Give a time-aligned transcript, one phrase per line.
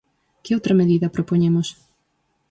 [0.43, 1.67] ¿Que outra medida propoñemos?